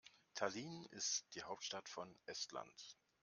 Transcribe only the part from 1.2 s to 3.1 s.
die Hauptstadt von Estland.